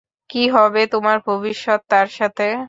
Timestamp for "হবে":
0.55-0.81